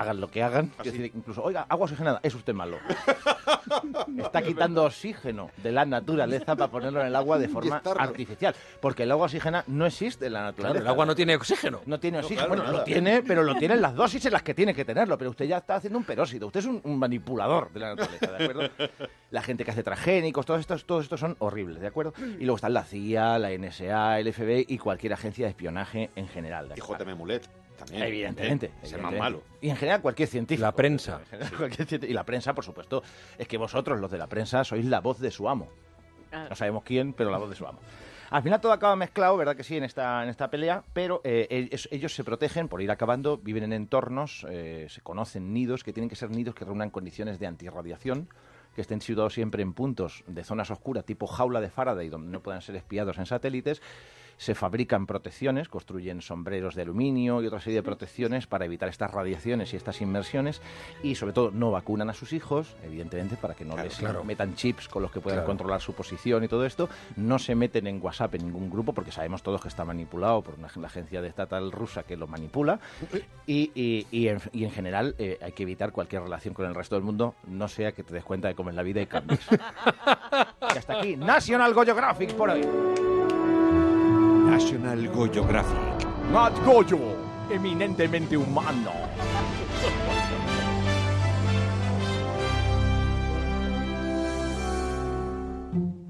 hagan 0.00 0.20
lo 0.20 0.28
que 0.30 0.42
hagan. 0.42 0.70
¿Ah, 0.78 0.82
Es 0.84 0.92
sí? 0.92 0.98
decir, 0.98 1.12
incluso, 1.14 1.42
oiga, 1.42 1.66
agua 1.68 1.84
oxigenada, 1.84 2.20
es 2.22 2.34
usted 2.34 2.54
malo. 2.54 2.78
Está 4.18 4.42
quitando 4.42 4.84
oxígeno 4.84 5.50
de 5.62 5.72
la 5.72 5.84
naturaleza 5.84 6.56
para 6.56 6.70
ponerlo 6.70 7.00
en 7.00 7.08
el 7.08 7.16
agua 7.16 7.38
de 7.38 7.48
forma 7.56 7.82
artificial. 7.98 8.54
Porque 8.80 9.02
el 9.04 9.10
agua 9.12 9.26
oxigenada 9.26 9.64
no 9.66 9.86
existe 9.86 10.26
en 10.26 10.32
la 10.32 10.40
Claro, 10.40 10.52
naturaleza. 10.52 10.82
el 10.82 10.88
agua 10.88 11.06
no 11.06 11.14
tiene 11.14 11.36
oxígeno. 11.36 11.80
No 11.86 12.00
tiene 12.00 12.18
oxígeno. 12.18 12.46
claro, 12.46 12.48
bueno, 12.48 12.64
nada. 12.64 12.78
lo 12.78 12.84
tiene, 12.84 13.22
pero 13.22 13.42
lo 13.42 13.54
tiene 13.58 13.74
en 13.74 13.82
las 13.82 13.94
dosis 13.94 14.24
en 14.26 14.32
las 14.32 14.42
que 14.42 14.54
tiene 14.54 14.74
que 14.74 14.84
tenerlo. 14.84 15.16
Pero 15.18 15.30
usted 15.30 15.44
ya 15.46 15.58
está 15.58 15.76
haciendo 15.76 15.98
un 15.98 16.04
peróxido. 16.04 16.46
Usted 16.46 16.60
es 16.60 16.66
un, 16.66 16.80
un 16.84 16.98
manipulador 16.98 17.70
de 17.72 17.80
la 17.80 17.94
naturaleza, 17.94 18.32
¿de 18.32 18.44
acuerdo? 18.44 18.70
La 19.30 19.42
gente 19.42 19.64
que 19.64 19.70
hace 19.70 19.82
transgénicos, 19.82 20.44
todos 20.46 20.60
estos, 20.60 20.84
todos 20.84 21.04
estos 21.04 21.20
son 21.20 21.36
horribles, 21.38 21.80
¿de 21.80 21.86
acuerdo? 21.86 22.12
Y 22.38 22.44
luego 22.44 22.56
están 22.56 22.72
la 22.74 22.84
CIA, 22.84 23.38
la 23.38 23.50
NSA, 23.50 24.18
el 24.18 24.32
FBI 24.32 24.66
y 24.68 24.78
cualquier 24.78 25.12
agencia 25.12 25.44
de 25.46 25.50
espionaje 25.50 26.10
en 26.16 26.26
general. 26.28 26.68
¿de 26.68 26.74
Y 26.76 26.80
acuerdo? 26.80 27.04
JM 27.04 27.16
Mulet 27.16 27.48
también. 27.84 28.02
Evidentemente. 28.02 28.66
¿eh? 28.66 28.72
Es 28.82 28.92
el 28.92 29.02
más 29.02 29.14
malo. 29.14 29.42
Y 29.60 29.70
en 29.70 29.76
general 29.76 30.00
cualquier 30.00 30.28
científico. 30.28 30.62
La 30.62 30.72
prensa. 30.72 31.20
General, 31.30 31.52
cualquier 31.56 32.04
Y 32.04 32.12
la 32.12 32.24
prensa, 32.24 32.54
por 32.54 32.64
supuesto. 32.64 33.02
Es 33.38 33.48
que 33.48 33.56
vosotros, 33.56 34.00
los 34.00 34.10
de 34.10 34.18
la 34.18 34.26
prensa, 34.26 34.64
sois 34.64 34.84
la 34.84 35.00
voz 35.00 35.18
de 35.18 35.30
su 35.30 35.48
amo. 35.48 35.68
No 36.32 36.54
sabemos 36.54 36.84
quién, 36.84 37.12
pero 37.12 37.30
la 37.30 37.38
voz 37.38 37.50
de 37.50 37.56
su 37.56 37.66
amo. 37.66 37.80
Al 38.30 38.44
final 38.44 38.60
todo 38.60 38.72
acaba 38.72 38.94
mezclado, 38.94 39.36
¿verdad 39.36 39.56
que 39.56 39.64
sí, 39.64 39.76
en 39.76 39.82
esta, 39.82 40.22
en 40.22 40.28
esta 40.28 40.50
pelea? 40.50 40.84
Pero 40.92 41.20
eh, 41.24 41.48
ellos, 41.50 41.88
ellos 41.90 42.14
se 42.14 42.22
protegen 42.22 42.68
por 42.68 42.80
ir 42.80 42.92
acabando, 42.92 43.38
viven 43.38 43.64
en 43.64 43.72
entornos, 43.72 44.46
eh, 44.48 44.86
se 44.88 45.00
conocen 45.00 45.52
nidos, 45.52 45.82
que 45.82 45.92
tienen 45.92 46.08
que 46.08 46.14
ser 46.14 46.30
nidos 46.30 46.54
que 46.54 46.64
reúnan 46.64 46.90
condiciones 46.90 47.40
de 47.40 47.48
antirradiación, 47.48 48.28
que 48.76 48.82
estén 48.82 49.00
situados 49.00 49.34
siempre 49.34 49.64
en 49.64 49.72
puntos 49.72 50.22
de 50.28 50.44
zonas 50.44 50.70
oscuras, 50.70 51.04
tipo 51.04 51.26
jaula 51.26 51.60
de 51.60 51.70
Faraday, 51.70 52.08
donde 52.08 52.30
no 52.30 52.40
puedan 52.40 52.62
ser 52.62 52.76
espiados 52.76 53.18
en 53.18 53.26
satélites. 53.26 53.82
Se 54.40 54.54
fabrican 54.54 55.04
protecciones, 55.04 55.68
construyen 55.68 56.22
sombreros 56.22 56.74
de 56.74 56.80
aluminio 56.80 57.42
y 57.42 57.46
otra 57.46 57.60
serie 57.60 57.80
de 57.80 57.82
protecciones 57.82 58.46
para 58.46 58.64
evitar 58.64 58.88
estas 58.88 59.10
radiaciones 59.10 59.74
y 59.74 59.76
estas 59.76 60.00
inmersiones 60.00 60.62
y 61.02 61.14
sobre 61.16 61.34
todo 61.34 61.50
no 61.50 61.70
vacunan 61.70 62.08
a 62.08 62.14
sus 62.14 62.32
hijos, 62.32 62.74
evidentemente, 62.82 63.36
para 63.36 63.52
que 63.52 63.66
no 63.66 63.74
Claro, 63.74 63.88
les 63.90 63.98
claro. 63.98 64.24
metan 64.24 64.54
chips 64.54 64.88
con 64.88 65.02
los 65.02 65.12
que 65.12 65.20
puedan 65.20 65.40
Claro. 65.40 65.46
controlar 65.46 65.82
su 65.82 65.92
posición 65.92 66.42
y 66.42 66.48
todo 66.48 66.64
esto. 66.64 66.88
No 67.16 67.38
se 67.38 67.54
meten 67.54 67.86
en 67.86 68.00
WhatsApp 68.02 68.36
en 68.36 68.46
ningún 68.46 68.70
grupo 68.70 68.94
porque 68.94 69.12
sabemos 69.12 69.42
todos 69.42 69.60
que 69.60 69.68
está 69.68 69.84
manipulado 69.84 70.40
por 70.40 70.54
una, 70.54 70.68
la 70.74 70.86
agencia 70.86 71.20
de 71.20 71.28
estatal 71.28 71.70
rusa 71.70 72.04
que 72.04 72.16
lo 72.16 72.26
manipula. 72.26 72.80
Y, 73.46 73.70
y- 73.74 74.06
y 74.10 74.28
en, 74.28 74.40
y 74.52 74.64
en 74.64 74.70
general 74.70 75.16
eh, 75.18 75.38
hay 75.42 75.52
que 75.52 75.64
evitar 75.64 75.92
cualquier 75.92 76.22
relación 76.22 76.54
con 76.54 76.64
el 76.64 76.74
resto 76.74 76.94
del 76.94 77.04
mundo, 77.04 77.34
no 77.46 77.68
sea 77.68 77.92
que 77.92 78.02
te 78.04 78.14
des 78.14 78.24
cuenta 78.24 78.48
de 78.48 78.54
cómo 78.54 78.70
es 78.70 78.76
la 78.76 78.82
vida 78.82 79.02
y 79.02 79.06
cambies. 79.06 79.40
y 80.74 80.78
hasta 80.78 80.98
aquí, 80.98 81.14
National 81.16 81.74
Geographic 81.74 82.32
por 82.32 82.48
hoy. 82.48 82.62
National 84.50 85.08
Geographic. 85.14 86.08
Nat 86.32 86.52
Goyo, 86.64 86.98
eminentemente 87.48 88.36
humano. 88.36 88.90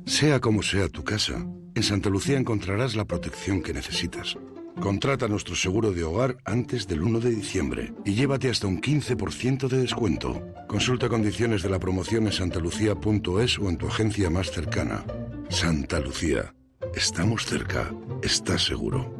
Sea 0.07 0.41
como 0.41 0.63
sea 0.63 0.89
tu 0.89 1.05
casa, 1.05 1.35
en 1.75 1.83
Santa 1.83 2.09
Lucía 2.09 2.39
encontrarás 2.39 2.97
la 2.97 3.05
protección 3.05 3.63
que 3.63 3.75
necesitas. 3.75 4.39
Contrata 4.81 5.29
nuestro 5.29 5.55
seguro 5.55 5.93
de 5.93 6.05
hogar 6.05 6.39
antes 6.47 6.89
del 6.89 7.03
1 7.03 7.21
de 7.21 7.31
diciembre 7.31 7.93
y 8.07 8.15
llévate 8.15 8.49
hasta 8.49 8.67
un 8.67 8.81
15% 8.81 9.69
de 9.69 9.79
descuento. 9.81 10.43
Consulta 10.67 11.11
condiciones 11.11 11.63
de 11.63 11.69
la 11.69 11.79
promoción 11.79 12.25
en 12.27 12.33
santalucía.es 12.33 13.59
o 13.59 13.69
en 13.69 13.77
tu 13.77 13.87
agencia 13.87 14.31
más 14.31 14.51
cercana. 14.51 15.05
Santa 15.51 16.01
Lucía. 16.01 16.55
Estamos 16.95 17.47
cerca. 17.47 17.93
¿Estás 18.23 18.65
seguro? 18.65 19.15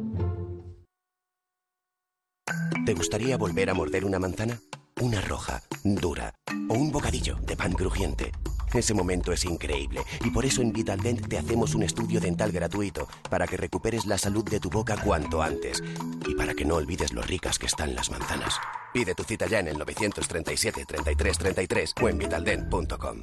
¿Te 2.85 2.93
gustaría 2.93 3.37
volver 3.37 3.69
a 3.69 3.73
morder 3.73 4.03
una 4.03 4.19
manzana? 4.19 4.59
Una 4.99 5.21
roja, 5.21 5.63
dura 5.83 6.33
o 6.69 6.73
un 6.73 6.91
bocadillo 6.91 7.35
de 7.37 7.55
pan 7.55 7.71
crujiente. 7.73 8.31
Ese 8.73 8.93
momento 8.93 9.31
es 9.31 9.45
increíble 9.45 10.01
y 10.23 10.29
por 10.31 10.45
eso 10.45 10.61
en 10.61 10.73
Vitaldent 10.73 11.27
te 11.27 11.37
hacemos 11.37 11.73
un 11.73 11.83
estudio 11.83 12.19
dental 12.19 12.51
gratuito 12.51 13.07
para 13.29 13.47
que 13.47 13.57
recuperes 13.57 14.05
la 14.05 14.17
salud 14.17 14.43
de 14.43 14.59
tu 14.59 14.69
boca 14.69 14.97
cuanto 14.97 15.41
antes 15.41 15.81
y 16.27 16.35
para 16.35 16.53
que 16.53 16.65
no 16.65 16.75
olvides 16.75 17.13
lo 17.13 17.21
ricas 17.21 17.57
que 17.57 17.67
están 17.67 17.95
las 17.95 18.11
manzanas. 18.11 18.59
Pide 18.93 19.15
tu 19.15 19.23
cita 19.23 19.47
ya 19.47 19.59
en 19.59 19.69
el 19.69 19.77
937 19.77 20.85
33 20.85 21.37
33 21.37 21.93
o 22.01 22.09
en 22.09 22.17
vitaldent.com. 22.17 23.21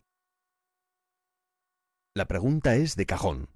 La 2.15 2.27
pregunta 2.27 2.75
es 2.75 2.97
de 2.97 3.07
cajón. 3.07 3.49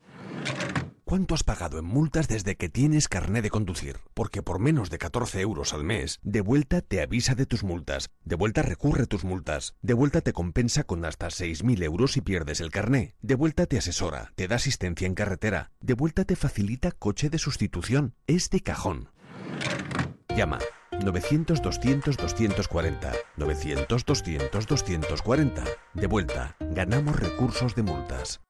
¿Cuánto 1.13 1.35
has 1.35 1.45
pagado 1.45 1.79
en 1.79 1.85
multas 1.85 2.27
desde 2.27 2.57
que 2.57 2.71
tienes 2.71 3.07
carné 3.07 3.43
de 3.43 3.51
conducir? 3.51 3.99
Porque 4.15 4.43
por 4.43 4.59
menos 4.59 4.89
de 4.89 4.97
14 4.97 5.43
euros 5.43 5.75
al 5.75 5.85
mes, 5.85 6.19
de 6.23 6.41
vuelta 6.41 6.81
te 6.81 7.03
avisa 7.03 7.35
de 7.35 7.45
tus 7.45 7.65
multas, 7.65 8.09
de 8.25 8.35
vuelta 8.35 8.63
recurre 8.63 9.07
tus 9.07 9.23
multas, 9.23 9.75
de 9.83 9.93
vuelta 9.93 10.23
te 10.23 10.33
compensa 10.33 10.85
con 10.85 11.05
hasta 11.05 11.27
6.000 11.27 11.83
euros 11.83 12.13
si 12.13 12.23
pierdes 12.23 12.63
el 12.63 12.71
carné, 12.71 13.15
de 13.21 13.35
vuelta 13.35 13.67
te 13.67 13.77
asesora, 13.77 14.33
te 14.37 14.49
da 14.49 14.57
asistencia 14.57 15.07
en 15.07 15.15
carretera, 15.15 15.71
de 15.83 15.93
vuelta 15.93 16.25
te 16.25 16.35
facilita 16.35 16.93
coche 16.93 17.29
de 17.29 17.37
sustitución. 17.37 18.15
Es 18.27 18.49
de 18.49 18.63
cajón. 18.63 19.11
Llama 20.35 20.61
900-200-240. 20.93 23.13
900-200-240. 23.37 25.65
De 25.93 26.07
vuelta, 26.07 26.57
ganamos 26.59 27.21
recursos 27.21 27.75
de 27.75 27.83
multas. 27.83 28.41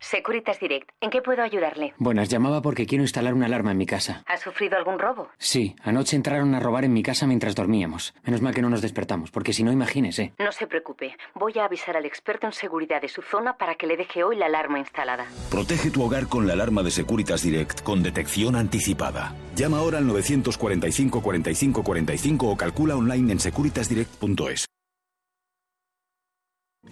Securitas 0.00 0.60
Direct, 0.60 0.90
¿en 1.00 1.10
qué 1.10 1.22
puedo 1.22 1.42
ayudarle? 1.42 1.94
Buenas, 1.98 2.28
llamaba 2.28 2.62
porque 2.62 2.86
quiero 2.86 3.02
instalar 3.02 3.34
una 3.34 3.46
alarma 3.46 3.72
en 3.72 3.78
mi 3.78 3.86
casa. 3.86 4.22
¿Ha 4.26 4.36
sufrido 4.36 4.76
algún 4.76 4.98
robo? 4.98 5.28
Sí, 5.38 5.74
anoche 5.82 6.16
entraron 6.16 6.54
a 6.54 6.60
robar 6.60 6.84
en 6.84 6.92
mi 6.92 7.02
casa 7.02 7.26
mientras 7.26 7.54
dormíamos. 7.54 8.14
Menos 8.24 8.40
mal 8.42 8.54
que 8.54 8.62
no 8.62 8.70
nos 8.70 8.82
despertamos, 8.82 9.30
porque 9.30 9.52
si 9.52 9.64
no, 9.64 9.72
imagínese. 9.72 10.32
No 10.38 10.52
se 10.52 10.66
preocupe, 10.66 11.16
voy 11.34 11.58
a 11.58 11.64
avisar 11.64 11.96
al 11.96 12.04
experto 12.04 12.46
en 12.46 12.52
seguridad 12.52 13.00
de 13.00 13.08
su 13.08 13.22
zona 13.22 13.56
para 13.56 13.74
que 13.74 13.86
le 13.86 13.96
deje 13.96 14.22
hoy 14.22 14.36
la 14.36 14.46
alarma 14.46 14.78
instalada. 14.78 15.26
Protege 15.50 15.90
tu 15.90 16.02
hogar 16.02 16.28
con 16.28 16.46
la 16.46 16.52
alarma 16.52 16.82
de 16.82 16.90
Securitas 16.90 17.42
Direct 17.42 17.82
con 17.82 18.02
detección 18.02 18.54
anticipada. 18.56 19.34
Llama 19.56 19.78
ahora 19.78 19.98
al 19.98 20.06
945 20.06 21.22
45 21.22 21.82
45 21.82 22.48
o 22.48 22.56
calcula 22.56 22.96
online 22.96 23.32
en 23.32 23.40
securitasdirect.es. 23.40 24.66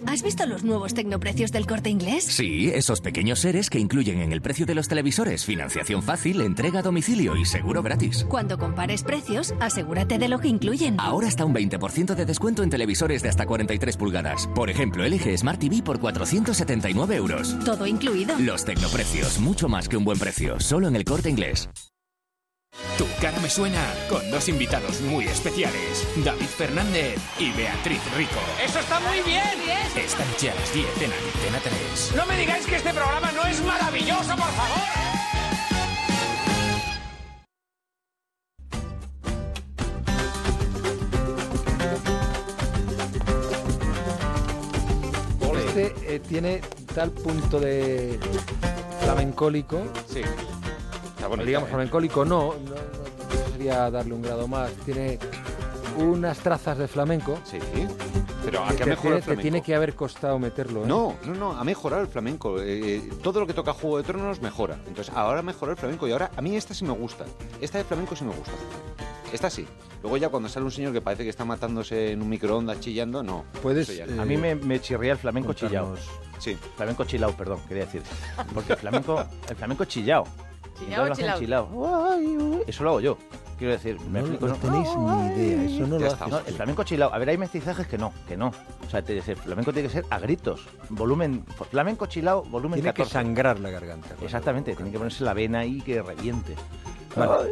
¿Has 0.06 0.22
visto 0.22 0.44
los 0.46 0.64
nuevos 0.64 0.94
tecnoprecios 0.94 1.52
del 1.52 1.66
corte 1.66 1.90
inglés? 1.90 2.24
Sí, 2.24 2.70
esos 2.74 3.00
pequeños 3.00 3.40
seres 3.40 3.70
que 3.70 3.78
incluyen 3.78 4.20
en 4.20 4.32
el 4.32 4.40
precio 4.42 4.66
de 4.66 4.74
los 4.74 4.88
televisores 4.88 5.44
financiación 5.44 6.02
fácil, 6.02 6.40
entrega 6.40 6.80
a 6.80 6.82
domicilio 6.82 7.36
y 7.36 7.44
seguro 7.44 7.82
gratis. 7.82 8.24
Cuando 8.28 8.58
compares 8.58 9.02
precios, 9.02 9.54
asegúrate 9.60 10.18
de 10.18 10.28
lo 10.28 10.38
que 10.38 10.48
incluyen. 10.48 10.96
Ahora 10.98 11.28
está 11.28 11.44
un 11.44 11.54
20% 11.54 12.14
de 12.14 12.26
descuento 12.26 12.62
en 12.62 12.70
televisores 12.70 13.22
de 13.22 13.28
hasta 13.28 13.46
43 13.46 13.96
pulgadas. 13.96 14.48
Por 14.54 14.70
ejemplo, 14.70 15.04
LG 15.04 15.38
Smart 15.38 15.60
TV 15.60 15.82
por 15.82 15.98
479 16.00 17.16
euros. 17.16 17.56
Todo 17.64 17.86
incluido. 17.86 18.36
Los 18.38 18.64
tecnoprecios, 18.64 19.38
mucho 19.40 19.68
más 19.68 19.88
que 19.88 19.96
un 19.96 20.04
buen 20.04 20.18
precio, 20.18 20.60
solo 20.60 20.88
en 20.88 20.96
el 20.96 21.04
corte 21.04 21.30
inglés. 21.30 21.68
Tu 22.98 23.06
cara 23.20 23.38
me 23.40 23.48
suena 23.48 23.80
con 24.08 24.28
dos 24.30 24.48
invitados 24.48 25.00
muy 25.02 25.24
especiales, 25.26 26.06
David 26.24 26.46
Fernández 26.46 27.18
y 27.38 27.52
Beatriz 27.52 28.00
Rico. 28.16 28.40
¡Eso 28.64 28.80
está 28.80 29.00
muy 29.00 29.20
bien! 29.22 29.73
Esta 29.96 30.24
noche 30.24 30.50
a 30.50 30.54
las 30.56 30.74
10 30.74 31.02
en 31.02 31.12
Antena 31.12 31.60
3. 31.62 32.12
No 32.16 32.26
me 32.26 32.36
digáis 32.36 32.66
que 32.66 32.76
este 32.76 32.92
programa 32.92 33.30
no 33.30 33.44
es 33.46 33.62
maravilloso, 33.62 34.34
por 34.34 34.50
favor. 34.50 35.04
Este 45.68 46.14
eh, 46.14 46.20
tiene 46.20 46.60
tal 46.92 47.12
punto 47.12 47.60
de 47.60 48.18
flamencólico. 49.00 49.80
Sí. 50.08 50.22
Está 51.14 51.28
bonita, 51.28 51.46
digamos 51.46 51.68
¿eh? 51.68 51.70
flamencólico, 51.70 52.24
no, 52.24 52.54
no, 52.54 52.74
no 52.74 53.52
sería 53.52 53.88
darle 53.92 54.14
un 54.14 54.22
grado 54.22 54.48
más. 54.48 54.72
Tiene 54.84 55.20
unas 55.96 56.38
trazas 56.38 56.78
de 56.78 56.88
flamenco. 56.88 57.38
Sí. 57.44 57.58
Pero 58.44 58.62
¿a 58.64 58.68
qué 58.68 58.82
ha 58.82 58.84
te 58.84 58.90
mejorado 58.90 59.20
te 59.22 59.36
tiene 59.36 59.62
que 59.62 59.74
haber 59.74 59.94
costado 59.94 60.38
meterlo, 60.38 60.84
¿eh? 60.84 60.86
No, 60.86 61.16
no, 61.24 61.34
no, 61.34 61.52
ha 61.52 61.64
mejorado 61.64 62.02
el 62.02 62.08
flamenco. 62.08 62.60
Eh, 62.60 62.96
eh, 62.96 63.10
todo 63.22 63.40
lo 63.40 63.46
que 63.46 63.54
toca 63.54 63.72
Juego 63.72 63.98
de 63.98 64.04
Tronos 64.04 64.40
mejora. 64.40 64.78
Entonces, 64.86 65.14
ahora 65.14 65.42
mejoró 65.42 65.72
el 65.72 65.78
flamenco 65.78 66.06
y 66.06 66.12
ahora 66.12 66.30
a 66.36 66.42
mí 66.42 66.56
esta 66.56 66.74
sí 66.74 66.84
me 66.84 66.92
gusta. 66.92 67.24
Esta 67.60 67.78
de 67.78 67.84
flamenco 67.84 68.14
sí 68.16 68.24
me 68.24 68.34
gusta. 68.34 68.52
Esta 69.32 69.50
sí. 69.50 69.66
Luego 70.02 70.16
ya 70.18 70.28
cuando 70.28 70.48
sale 70.48 70.64
un 70.66 70.70
señor 70.70 70.92
que 70.92 71.00
parece 71.00 71.24
que 71.24 71.30
está 71.30 71.44
matándose 71.44 72.12
en 72.12 72.22
un 72.22 72.28
microondas 72.28 72.80
chillando, 72.80 73.22
no. 73.22 73.44
Puedes, 73.62 74.06
no. 74.08 74.22
A 74.22 74.24
mí 74.24 74.36
me, 74.36 74.54
me 74.54 74.80
chirría 74.80 75.12
el 75.12 75.18
flamenco 75.18 75.54
chillao. 75.54 75.94
Sí. 76.38 76.56
Flamenco 76.76 77.04
chillao, 77.04 77.32
perdón, 77.32 77.60
quería 77.66 77.86
decir. 77.86 78.02
Porque 78.52 78.74
el 78.74 78.78
flamenco, 78.78 79.24
el 79.48 79.56
flamenco 79.56 79.84
chillao. 79.86 80.24
Chillao, 80.78 81.14
chillao. 81.14 82.18
Eso 82.66 82.84
lo 82.84 82.90
hago 82.90 83.00
yo. 83.00 83.18
Quiero 83.58 83.72
decir, 83.72 84.00
me 84.00 84.20
No, 84.20 84.26
explico, 84.26 84.48
no 84.48 84.54
tenéis 84.56 84.88
ni 84.96 85.26
idea, 85.42 85.62
eso 85.64 85.86
no 85.86 85.98
Ya 85.98 86.06
lo 86.06 86.12
está. 86.12 86.24
haces. 86.24 86.28
No, 86.28 86.38
el 86.46 86.54
flamenco 86.54 86.82
chilao. 86.84 87.14
A 87.14 87.18
ver, 87.18 87.28
hay 87.30 87.38
mestizajes 87.38 87.86
que 87.86 87.96
no, 87.98 88.12
que 88.26 88.36
no. 88.36 88.48
O 88.48 88.90
sea, 88.90 89.02
te 89.02 89.12
dice, 89.14 89.32
el 89.32 89.38
flamenco 89.38 89.72
tiene 89.72 89.88
que 89.88 89.94
ser 89.94 90.04
a 90.10 90.18
gritos. 90.18 90.66
Volumen. 90.90 91.44
Flamenco 91.70 92.06
chilao, 92.06 92.42
volumen 92.42 92.78
Tiene 92.80 92.92
que 92.92 93.02
14. 93.02 93.12
sangrar 93.12 93.60
la 93.60 93.70
garganta. 93.70 94.08
Exactamente, 94.20 94.74
tiene 94.74 94.90
que 94.90 94.98
ponerse 94.98 95.22
la 95.22 95.34
vena 95.34 95.60
ahí 95.60 95.80
que 95.80 96.02
reviente. 96.02 96.54
Vale. 97.16 97.50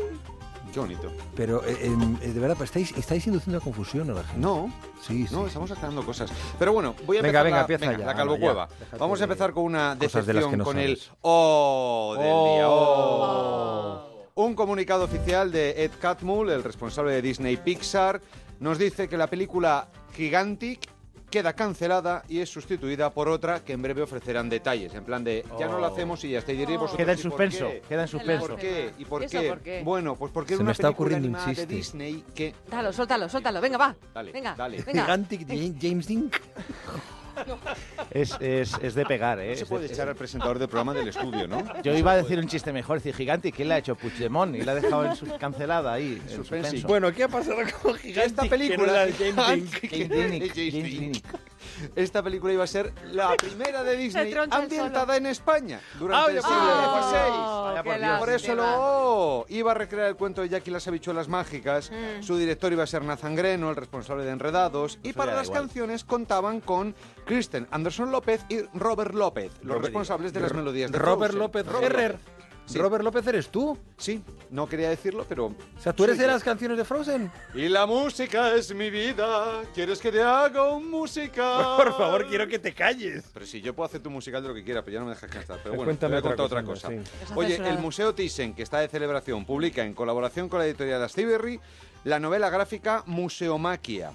Qué 0.73 0.81
bonito. 0.81 1.13
Pero, 1.37 1.63
eh, 1.67 1.77
em, 1.83 2.17
eh, 2.23 2.29
de 2.33 2.41
verdad, 2.41 2.57
estáis, 2.63 2.97
estáis 2.97 3.27
induciendo 3.27 3.59
a 3.59 3.61
confusión 3.61 4.09
a 4.09 4.15
la 4.15 4.23
gente. 4.25 4.41
No, 4.41 4.73
Sí, 5.03 5.27
sí. 5.27 5.35
no, 5.35 5.47
estamos 5.47 5.71
aclarando 5.71 6.03
cosas. 6.03 6.33
Pero 6.59 6.73
bueno, 6.73 6.95
voy 7.07 7.19
a 7.19 7.23
Venga, 7.23 7.41
empezar 7.41 7.45
venga, 7.45 7.57
la, 7.57 7.61
empieza 7.61 7.87
venga, 7.87 7.99
ya. 7.99 8.07
la 8.07 8.13
Ah, 8.13 8.17
calvo 8.17 8.39
no, 8.39 8.99
Vamos 8.99 9.19
a 9.21 9.27
de 9.27 9.33
empezar 9.33 9.53
con 9.53 9.65
una 9.65 9.97
cosas 10.01 10.25
de 10.25 10.33
las 10.33 10.45
decepción 10.45 10.51
que 10.51 10.57
no 10.57 10.65
con 10.65 10.79
el 10.79 10.97
sabes. 10.97 11.13
O 11.21 12.15
del 12.17 12.25
día. 12.57 12.69
Oh. 12.69 14.12
Oh. 14.43 14.47
Un 14.47 14.55
comunicado 14.55 15.05
oficial 15.05 15.53
de 15.53 15.85
Ed 15.85 15.93
Catmull, 16.01 16.51
el 16.51 16.63
responsable 16.65 17.13
de 17.13 17.23
Disney 17.23 17.57
Pixar, 17.57 18.21
nos 18.61 18.79
dice 18.79 19.09
que 19.09 19.17
la 19.17 19.27
película 19.29 19.89
Gigantic 20.17 20.89
queda 21.31 21.55
cancelada 21.55 22.25
y 22.29 22.41
es 22.41 22.51
sustituida 22.51 23.09
por 23.11 23.29
otra 23.29 23.61
que 23.65 23.73
en 23.73 23.81
breve 23.81 24.03
ofrecerán 24.03 24.51
detalles. 24.51 24.95
En 24.95 25.05
plan 25.05 25.25
de, 25.25 25.45
ya 25.59 25.67
no 25.67 25.79
la 25.79 25.89
Oh. 25.89 25.93
hacemos 25.93 26.23
y 26.25 26.31
ya 26.31 26.41
está. 26.41 26.53
Y 26.53 26.57
diréis 26.59 26.79
vosotros, 26.79 26.99
Queda 26.99 27.13
en 27.13 27.19
¿y 27.19 27.23
por 27.23 27.31
suspenso, 27.31 27.69
qué? 27.69 27.83
queda 27.89 28.03
en 28.03 28.09
suspenso. 28.09 28.47
¿Por 28.49 28.57
qué? 28.59 28.91
¿Y 28.99 29.05
por 29.07 29.23
¿Eso 29.25 29.41
qué? 29.41 29.49
por 29.49 29.61
qué? 29.61 29.83
Bueno, 29.83 30.17
pues 30.17 30.31
porque 30.33 30.49
Se 30.51 30.55
era 30.57 30.59
me 30.63 30.65
una 30.65 30.73
está 30.73 30.83
película 30.89 30.95
ocurriendo 31.07 31.29
un 31.29 31.35
animada 31.37 31.51
de 31.51 31.57
chiste. 31.57 31.75
Disney 31.75 32.25
que... 32.35 32.55
Dalo, 32.71 32.93
suéltalo, 32.93 33.29
suéltalo. 33.31 33.61
Venga, 33.63 33.79
va. 33.79 33.97
Dale, 34.13 34.33
venga, 34.33 34.55
dale. 34.57 34.83
venga. 34.83 35.03
Gigantic 35.05 35.47
de 35.47 35.75
James 35.81 36.07
Dean. 36.07 36.31
Es, 38.15 38.37
es, 38.41 38.75
es 38.83 38.95
de 38.95 39.05
pegar, 39.07 39.41
¿eh? 39.41 39.51
No 39.51 39.57
se 39.57 39.63
Es 39.63 39.69
puede 39.69 39.87
de- 39.89 39.95
echar 39.95 40.09
al 40.09 40.15
presentador 40.17 40.59
del 40.59 40.69
programa 40.69 40.93
del 40.93 41.09
estudio, 41.09 41.49
¿no? 41.49 41.63
Yo 41.83 41.97
iba 41.97 42.13
a 42.13 42.17
decir 42.17 42.39
un 42.39 42.47
chiste 42.47 42.73
mejor, 42.73 42.99
decir 42.99 43.15
gigante, 43.15 43.51
¿quién 43.53 43.69
la 43.69 43.77
ha 43.77 43.79
hecho? 43.79 43.95
Puigdemont, 43.97 44.55
y 44.55 44.63
la 44.63 44.73
ha 44.73 44.75
dejado 44.75 45.07
en 45.07 45.17
sus- 45.17 45.33
cancelada 45.35 45.93
ahí, 45.95 46.21
en 46.29 46.37
suspenso. 46.37 46.87
Bueno, 46.87 47.13
¿qué 47.13 47.25
ha 47.25 47.29
pasado 47.29 47.57
con 47.83 47.95
Gigantic? 47.95 48.27
Esta 48.27 48.43
Que 48.43 48.49
película 48.51 48.77
no 48.87 48.93
era 48.93 49.07
de 49.07 49.13
James 49.13 49.37
Dean. 49.37 49.67
Gigantic, 49.69 49.81
James 49.81 49.91
que 49.91 50.09
no 50.09 50.15
era 50.15 50.29
James 50.29 50.73
James 50.73 51.01
Dean. 51.01 51.13
Esta 51.97 52.23
película 52.23 52.53
iba 52.53 52.65
a 52.65 52.67
ser 52.67 52.93
la 53.11 53.35
primera 53.37 53.83
de 53.83 53.97
Disney 53.97 54.35
ambientada 54.51 55.17
en 55.17 55.27
España 55.27 55.81
durante 55.99 56.31
Ay, 56.31 56.37
el 56.37 56.43
siglo 56.43 56.57
XVI. 57.03 57.83
Qué 57.83 58.19
por 58.19 58.31
eso 58.31 58.55
lo 58.55 59.47
iba 59.49 59.71
a 59.73 59.75
recrear 59.75 60.07
el 60.09 60.17
cuento 60.17 60.43
de 60.43 60.49
Jack 60.49 60.67
y 60.69 60.71
las 60.71 60.87
habichuelas 60.89 61.29
mágicas. 61.29 61.91
Mm. 61.91 62.23
Su 62.23 62.37
director 62.37 62.73
iba 62.73 62.83
a 62.85 62.87
ser 62.87 63.03
Nathan 63.05 63.35
Greno, 63.35 63.71
el 63.71 63.77
responsable 63.77 64.25
de 64.25 64.31
Enredados. 64.31 64.99
Y 65.03 65.13
para 65.13 65.35
las 65.35 65.47
igual. 65.47 65.61
canciones 65.63 66.05
contaban 66.05 66.61
con 66.61 66.95
Kristen 67.27 67.67
Anderson 67.71 68.11
López 68.13 68.45
y 68.49 68.61
Robert 68.75 69.15
López, 69.15 69.53
los 69.63 69.69
Robert- 69.75 69.85
responsables 69.87 70.33
de 70.33 70.41
las 70.41 70.53
melodías 70.55 70.91
de 70.93 70.99
Robert 70.99 71.33
Frozen. 71.33 71.39
López 71.39 71.67
Robert 71.67 71.95
Herrer. 71.95 72.19
Sí. 72.73 72.79
Robert 72.79 73.05
López 73.05 73.27
eres 73.27 73.49
tú. 73.49 73.77
Sí, 73.97 74.23
no 74.51 74.69
quería 74.69 74.89
decirlo, 74.89 75.25
pero... 75.29 75.47
O 75.47 75.81
sea, 75.81 75.93
tú 75.93 76.05
eres 76.05 76.19
de 76.19 76.25
yo. 76.25 76.31
las 76.31 76.43
canciones 76.43 76.77
de 76.79 76.85
Frozen. 76.85 77.31
Y 77.55 77.69
la 77.69 77.87
música 77.87 78.55
es 78.55 78.75
mi 78.75 78.91
vida. 78.91 79.63
¿Quieres 79.75 80.01
que 80.01 80.11
te 80.11 80.23
haga 80.23 80.71
un 80.71 80.91
musical? 80.91 81.77
Por 81.77 81.97
favor, 81.97 82.27
quiero 82.29 82.47
que 82.49 82.59
te 82.59 82.73
calles. 82.75 83.25
Pero 83.33 83.47
si 83.47 83.61
yo 83.61 83.75
puedo 83.75 83.87
hacer 83.87 84.01
tu 84.03 84.11
musical 84.11 84.43
de 84.43 84.49
lo 84.49 84.55
que 84.55 84.65
quiera, 84.65 84.83
pero 84.83 84.95
ya 84.95 85.01
no 85.01 85.07
me 85.07 85.13
dejas 85.15 85.31
cantar. 85.31 85.59
Pero 85.63 85.75
bueno, 85.77 85.85
Cuéntame 85.85 86.17
te 86.17 86.23
voy 86.23 86.31
a 86.31 86.35
otra 86.35 86.63
contar 86.63 86.65
cosa, 86.65 86.89
otra 86.89 87.01
cosa. 87.01 87.27
sí. 87.27 87.33
Oye, 87.37 87.57
el 87.57 87.79
Museo 87.79 88.15
Thyssen, 88.15 88.55
que 88.55 88.63
está 88.63 88.79
de 88.81 88.89
celebración, 88.89 89.45
publica 89.45 89.83
en 89.85 89.95
colaboración 89.95 90.49
con 90.49 90.59
la 90.59 90.67
editorial 90.67 91.03
Astiberri 91.03 91.61
la 92.05 92.19
novela 92.19 92.51
gráfica 92.51 93.05
Museomaquia. 93.07 94.13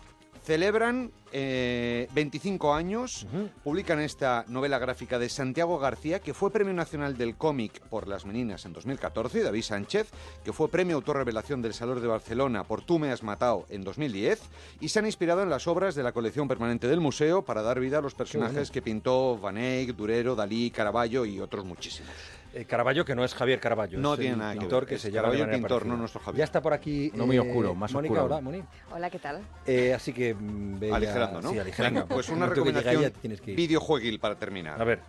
Celebran 0.47 1.11
eh, 1.33 2.07
25 2.13 2.73
años, 2.73 3.27
publican 3.65 3.99
esta 3.99 4.45
novela 4.47 4.79
gráfica 4.79 5.19
de 5.19 5.27
Santiago 5.27 5.77
García, 5.77 6.21
que 6.21 6.33
fue 6.33 6.53
Premio 6.53 6.73
Nacional 6.73 7.17
del 7.17 7.35
Cómic 7.35 7.81
por 7.89 8.07
Las 8.07 8.25
Meninas 8.25 8.63
en 8.65 8.71
2014, 8.71 9.39
y 9.39 9.41
David 9.41 9.61
Sánchez, 9.61 10.07
que 10.45 10.53
fue 10.53 10.69
Premio 10.69 10.95
Autor 10.95 11.17
Revelación 11.17 11.61
del 11.61 11.73
Salón 11.73 11.99
de 11.99 12.07
Barcelona 12.07 12.63
por 12.63 12.81
Tú 12.81 12.97
me 12.97 13.11
has 13.11 13.23
matado 13.23 13.65
en 13.67 13.83
2010, 13.83 14.39
y 14.79 14.87
se 14.87 14.99
han 14.99 15.05
inspirado 15.05 15.43
en 15.43 15.49
las 15.49 15.67
obras 15.67 15.95
de 15.95 16.03
la 16.03 16.13
colección 16.13 16.47
permanente 16.47 16.87
del 16.87 17.01
museo 17.01 17.43
para 17.43 17.61
dar 17.61 17.81
vida 17.81 17.97
a 17.97 18.01
los 18.01 18.15
personajes 18.15 18.71
que 18.71 18.81
pintó 18.81 19.37
Van 19.37 19.57
Eyck, 19.57 19.97
Durero, 19.97 20.33
Dalí, 20.33 20.71
Caravaggio 20.71 21.25
y 21.25 21.41
otros 21.41 21.65
muchísimos. 21.65 22.09
Eh, 22.57 22.65
Caravaggio, 22.65 23.05
que 23.05 23.13
no 23.13 23.23
es 23.23 23.35
Javier 23.35 23.59
Caravaggio. 23.59 23.99
No 23.99 24.13
es 24.15 24.19
tiene 24.19 24.33
el 24.33 24.39
nada 24.39 24.53
que 24.53 24.59
pintor 24.61 24.79
ver. 24.81 24.89
que 24.89 24.95
Es 24.95 25.01
se 25.01 25.11
llama 25.11 25.27
Caravaggio 25.29 25.45
pintor, 25.53 25.69
parecida. 25.69 25.91
no 25.93 25.97
nuestro 25.97 26.21
Javier. 26.21 26.37
Ya 26.39 26.43
está 26.45 26.61
por 26.61 26.73
aquí. 26.73 27.11
No 27.13 27.27
muy 27.27 27.37
oscuro, 27.37 27.75
más 27.75 27.93
Mónica, 27.93 28.13
oscuro. 28.15 28.25
hola, 28.35 28.41
Moni. 28.41 28.63
Hola, 28.91 29.09
¿qué 29.11 29.19
tal? 29.19 29.41
Eh, 29.67 29.93
así 29.93 30.11
que 30.11 30.33
mm, 30.33 30.79
ve 30.79 30.89
ya- 30.89 30.95
Aligerando, 30.95 31.41
¿no? 31.41 31.51
Sí, 31.51 31.59
aligerando. 31.59 31.99
Venga, 32.01 32.15
pues 32.15 32.29
una 32.29 32.47
recomendación 32.47 33.13
videojueguil 33.45 34.19
para 34.19 34.35
terminar. 34.35 34.81
A 34.81 34.85
ver. 34.85 35.01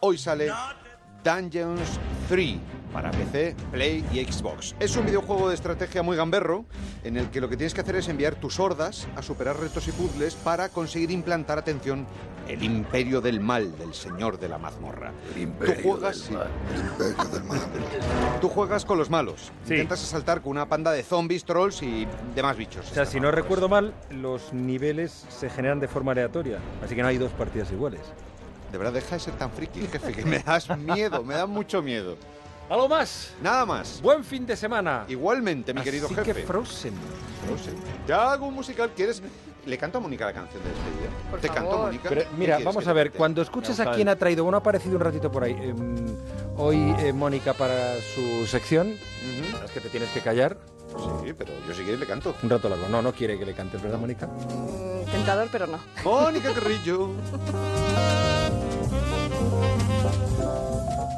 Hoy 0.00 0.18
sale 0.18 0.50
Dungeons 1.24 1.98
3 2.28 2.56
para 2.92 3.10
PC, 3.10 3.54
Play 3.72 4.04
y 4.12 4.24
Xbox. 4.24 4.74
Es 4.80 4.96
un 4.96 5.06
videojuego 5.06 5.48
de 5.48 5.54
estrategia 5.54 6.02
muy 6.02 6.16
gamberro 6.16 6.64
en 7.04 7.16
el 7.16 7.30
que 7.30 7.40
lo 7.40 7.48
que 7.48 7.56
tienes 7.56 7.74
que 7.74 7.80
hacer 7.80 7.96
es 7.96 8.08
enviar 8.08 8.34
tus 8.34 8.60
hordas 8.60 9.08
a 9.16 9.22
superar 9.22 9.58
retos 9.58 9.86
y 9.88 9.92
puzzles 9.92 10.34
para 10.34 10.68
conseguir 10.68 11.10
implantar, 11.10 11.58
atención, 11.58 12.06
el 12.48 12.62
imperio 12.62 13.20
del 13.20 13.40
mal 13.40 13.76
del 13.78 13.94
señor 13.94 14.38
de 14.38 14.48
la 14.48 14.58
mazmorra. 14.58 15.12
Tú 15.64 15.72
juegas, 15.82 16.30
tú 18.40 18.48
juegas 18.48 18.84
con 18.84 18.98
los 18.98 19.08
malos. 19.08 19.52
Sí. 19.64 19.74
Intentas 19.74 20.02
asaltar 20.02 20.40
con 20.42 20.52
una 20.52 20.68
panda 20.68 20.90
de 20.90 21.02
zombies, 21.02 21.44
trolls 21.44 21.82
y 21.82 22.08
demás 22.34 22.56
bichos. 22.56 22.90
O 22.90 22.94
sea, 22.94 23.06
si 23.06 23.20
no 23.20 23.30
recuerdo 23.30 23.68
mal, 23.68 23.94
los 24.10 24.52
niveles 24.52 25.26
se 25.28 25.48
generan 25.48 25.78
de 25.80 25.88
forma 25.88 26.12
aleatoria. 26.12 26.58
Así 26.84 26.94
que 26.94 27.02
no 27.02 27.08
hay 27.08 27.18
dos 27.18 27.30
partidas 27.32 27.70
iguales. 27.70 28.00
De 28.72 28.78
verdad, 28.78 28.92
deja 28.92 29.16
de 29.16 29.20
ser 29.20 29.34
tan 29.34 29.50
friki, 29.50 29.80
jefe, 29.86 30.12
que 30.12 30.24
me 30.24 30.38
das 30.38 30.76
miedo, 30.78 31.24
me 31.24 31.34
da 31.34 31.46
mucho 31.46 31.82
miedo. 31.82 32.16
¿Algo 32.70 32.88
más? 32.88 33.32
Nada 33.42 33.66
más. 33.66 34.00
Buen 34.00 34.22
fin 34.24 34.46
de 34.46 34.56
semana. 34.56 35.04
Igualmente, 35.08 35.74
mi 35.74 35.80
Así 35.80 35.90
querido 35.90 36.08
que 36.08 36.14
jefe. 36.14 36.44
Frozen. 36.44 36.94
Frozen. 37.44 37.74
Te 38.06 38.12
hago 38.12 38.46
un 38.46 38.54
musical, 38.54 38.90
¿quieres? 38.94 39.20
¿Le 39.66 39.76
canto 39.76 39.98
a 39.98 40.00
Mónica 40.00 40.24
la 40.26 40.32
canción 40.32 40.62
de 40.62 40.68
despedida? 40.70 41.30
Por 41.30 41.40
¿Te 41.40 41.48
canto, 41.48 41.70
favor. 41.70 41.86
Mónica? 41.86 42.08
Pero, 42.08 42.20
¿Qué 42.22 42.28
mira, 42.38 42.58
vamos 42.60 42.84
que 42.84 42.90
a 42.90 42.92
ver, 42.92 43.10
cuando 43.12 43.42
escuches 43.42 43.78
a 43.80 43.90
quién 43.90 44.08
ha 44.08 44.14
traído, 44.14 44.44
bueno, 44.44 44.56
ha 44.56 44.60
aparecido 44.60 44.94
un 44.96 45.00
ratito 45.02 45.32
por 45.32 45.42
ahí. 45.42 45.52
em, 45.52 46.16
hoy 46.56 46.94
eh, 47.00 47.12
Mónica 47.12 47.54
para 47.54 47.96
su 48.14 48.46
sección, 48.46 48.86
Ujú. 48.88 49.64
es 49.64 49.70
que 49.72 49.80
te 49.80 49.88
tienes 49.88 50.08
que 50.10 50.20
callar 50.20 50.56
Sí, 51.24 51.32
pero 51.38 51.52
yo 51.68 51.74
si 51.74 51.82
quieres 51.82 52.00
le 52.00 52.06
canto. 52.06 52.34
un 52.42 52.50
rato 52.50 52.68
largo. 52.68 52.88
No, 52.88 53.00
no 53.02 53.12
quiere 53.12 53.38
que 53.38 53.46
le 53.46 53.54
cantes, 53.54 53.80
¿verdad, 53.82 53.98
Mónica? 53.98 54.26
Mm, 54.26 55.10
tentador, 55.10 55.48
pero 55.52 55.66
no. 55.66 55.78
Mónica 56.04 56.52
Carrillo. 56.52 57.10